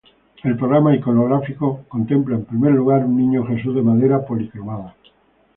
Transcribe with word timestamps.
El 0.41 0.57
programa 0.57 0.95
iconográfico 0.95 1.83
contempla, 1.87 2.33
en 2.35 2.45
primer 2.45 2.71
lugar, 2.71 3.05
un 3.05 3.15
Niño 3.15 3.45
Jesús 3.45 3.75
de 3.75 3.83
madera 3.83 4.25
policromada. 4.25 4.95